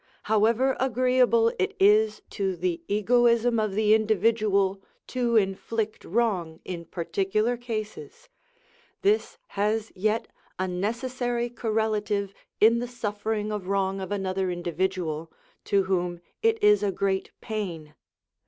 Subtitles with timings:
[0.23, 7.55] However agreeable it is to the egoism of the individual to inflict wrong in particular
[7.55, 8.27] cases,
[9.03, 10.27] this has yet
[10.57, 15.31] a necessary correlative in the suffering of wrong of another individual,
[15.65, 17.93] to whom it is a great pain.